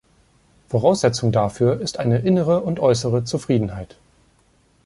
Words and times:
Voraussetzung 0.67 1.31
dafür 1.31 1.79
ist 1.79 1.99
eine 1.99 2.17
innere 2.17 2.61
und 2.61 2.79
äußere 2.79 3.23
Zufriedenheit. 3.23 3.97